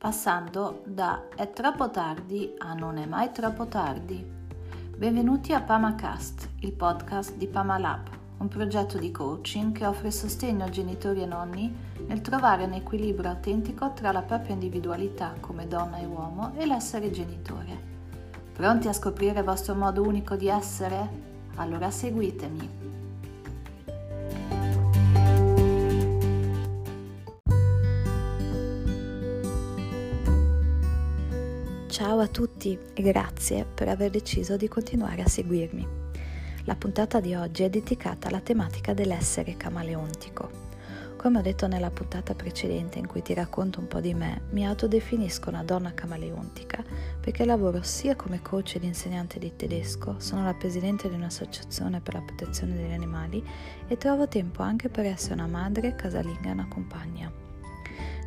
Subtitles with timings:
[0.00, 4.24] passando da è troppo tardi a non è mai troppo tardi.
[4.96, 8.08] Benvenuti a PamaCast, il podcast di PamaLab,
[8.38, 11.70] un progetto di coaching che offre sostegno a genitori e nonni
[12.06, 17.10] nel trovare un equilibrio autentico tra la propria individualità come donna e uomo e l'essere
[17.10, 17.88] genitore.
[18.54, 21.08] Pronti a scoprire il vostro modo unico di essere?
[21.56, 22.99] Allora seguitemi.
[32.02, 35.86] Ciao a tutti e grazie per aver deciso di continuare a seguirmi.
[36.64, 40.50] La puntata di oggi è dedicata alla tematica dell'essere camaleontico.
[41.18, 44.66] Come ho detto nella puntata precedente in cui ti racconto un po' di me, mi
[44.66, 46.82] autodefinisco una donna camaleontica
[47.20, 52.14] perché lavoro sia come coach ed insegnante di tedesco, sono la presidente di un'associazione per
[52.14, 53.46] la protezione degli animali
[53.86, 57.49] e trovo tempo anche per essere una madre, casalinga e una compagna.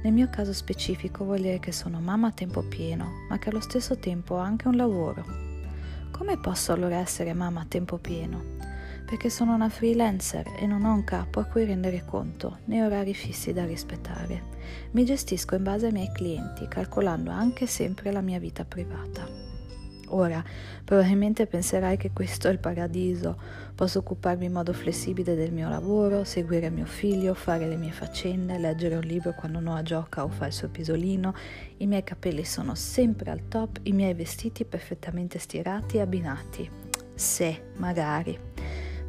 [0.03, 3.61] Nel mio caso specifico vuol dire che sono mamma a tempo pieno, ma che allo
[3.61, 5.23] stesso tempo ho anche un lavoro.
[6.11, 8.57] Come posso allora essere mamma a tempo pieno?
[9.05, 13.13] Perché sono una freelancer e non ho un capo a cui rendere conto, né orari
[13.13, 14.43] fissi da rispettare.
[14.91, 19.52] Mi gestisco in base ai miei clienti, calcolando anche sempre la mia vita privata.
[20.13, 20.43] Ora,
[20.85, 23.35] probabilmente penserai che questo è il paradiso.
[23.73, 28.59] Posso occuparmi in modo flessibile del mio lavoro, seguire mio figlio, fare le mie faccende,
[28.59, 31.33] leggere un libro quando Noah gioca o fa il suo pisolino.
[31.77, 36.69] I miei capelli sono sempre al top, i miei vestiti perfettamente stirati e abbinati.
[37.15, 38.37] Se, magari.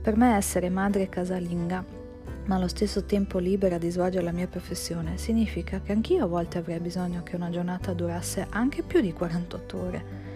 [0.00, 2.02] Per me essere madre casalinga
[2.46, 6.58] ma allo stesso tempo libera di svolgere la mia professione, significa che anch'io a volte
[6.58, 10.33] avrei bisogno che una giornata durasse anche più di 48 ore.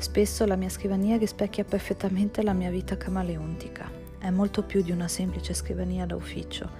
[0.00, 3.90] Spesso la mia scrivania rispecchia perfettamente la mia vita camaleontica.
[4.18, 6.70] È molto più di una semplice scrivania da ufficio.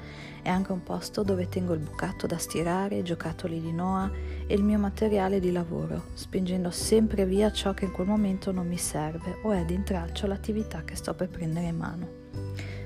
[0.40, 4.08] È anche un posto dove tengo il bucato da stirare, giocattoli di Noah
[4.46, 8.68] e il mio materiale di lavoro, spingendo sempre via ciò che in quel momento non
[8.68, 12.08] mi serve o è di intralcio l'attività che sto per prendere in mano.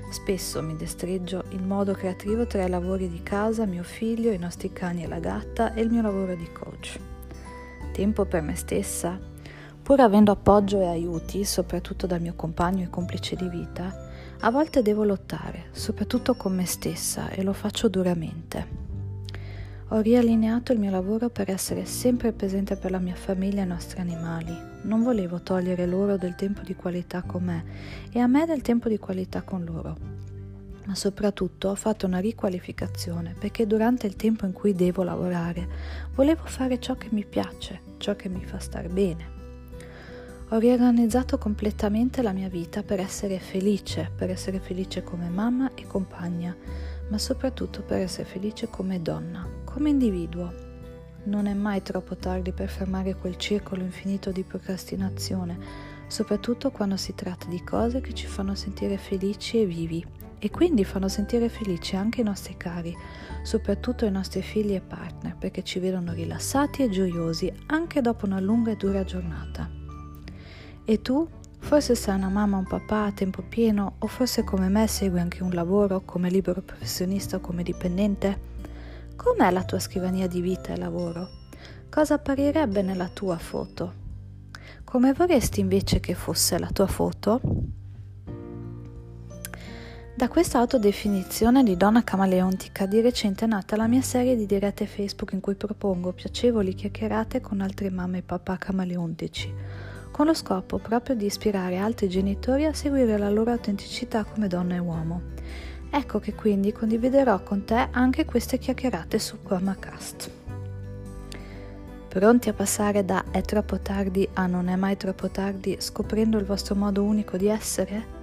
[0.09, 4.73] Spesso mi destreggio in modo creativo tra i lavori di casa, mio figlio, i nostri
[4.73, 6.99] cani e la gatta e il mio lavoro di coach.
[7.91, 9.31] Tempo per me stessa?
[9.83, 13.93] Pur avendo appoggio e aiuti, soprattutto dal mio compagno e complice di vita,
[14.39, 18.81] a volte devo lottare, soprattutto con me stessa, e lo faccio duramente.
[19.89, 23.67] Ho riallineato il mio lavoro per essere sempre presente per la mia famiglia e i
[23.67, 24.57] nostri animali.
[24.83, 27.65] Non volevo togliere loro del tempo di qualità con me
[28.09, 29.97] e a me del tempo di qualità con loro.
[30.85, 35.67] Ma soprattutto ho fatto una riqualificazione perché durante il tempo in cui devo lavorare
[36.15, 39.32] volevo fare ciò che mi piace, ciò che mi fa star bene.
[40.53, 45.87] Ho riorganizzato completamente la mia vita per essere felice, per essere felice come mamma e
[45.87, 46.55] compagna,
[47.09, 50.53] ma soprattutto per essere felice come donna, come individuo.
[51.23, 55.57] Non è mai troppo tardi per fermare quel circolo infinito di procrastinazione,
[56.05, 60.05] soprattutto quando si tratta di cose che ci fanno sentire felici e vivi
[60.37, 62.95] e quindi fanno sentire felici anche i nostri cari,
[63.41, 68.39] soprattutto i nostri figli e partner, perché ci vedono rilassati e gioiosi anche dopo una
[68.39, 69.81] lunga e dura giornata.
[70.85, 71.25] E tu?
[71.59, 75.21] Forse sei una mamma o un papà a tempo pieno o forse come me segui
[75.21, 78.51] anche un lavoro come libero professionista o come dipendente?
[79.15, 81.29] Com'è la tua scrivania di vita e lavoro?
[81.89, 84.01] Cosa apparirebbe nella tua foto?
[84.83, 87.39] Come vorresti invece che fosse la tua foto?
[90.15, 94.85] Da questa autodefinizione di donna camaleontica di recente è nata la mia serie di dirette
[94.85, 100.77] Facebook in cui propongo piacevoli chiacchierate con altre mamme e papà camaleontici con lo scopo
[100.77, 105.21] proprio di ispirare altri genitori a seguire la loro autenticità come donna e uomo.
[105.89, 110.31] Ecco che quindi condividerò con te anche queste chiacchierate su PromaCast.
[112.09, 116.45] Pronti a passare da è troppo tardi a non è mai troppo tardi scoprendo il
[116.45, 118.21] vostro modo unico di essere?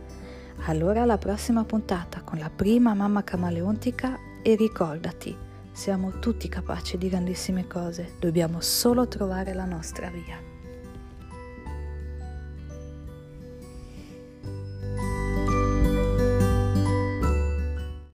[0.67, 5.37] Allora alla prossima puntata con la prima mamma camaleontica e ricordati,
[5.73, 10.60] siamo tutti capaci di grandissime cose, dobbiamo solo trovare la nostra via.